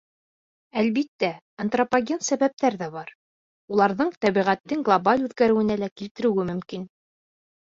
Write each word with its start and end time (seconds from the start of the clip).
Әлбиттә, 0.81 1.29
антропоген 1.63 2.23
сәбәптәр 2.29 2.77
ҙә 2.81 2.87
бар, 2.95 3.13
уларҙың 3.75 4.09
тәбиғәттең 4.27 4.83
глобаль 4.89 5.29
үҙгәреүенә 5.29 5.81
лә 5.85 5.91
килтереүе 6.03 6.49
мөмкин. 6.53 6.89